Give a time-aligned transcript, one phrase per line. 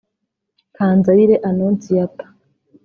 [0.75, 2.25] Kanzayire Anonsiyata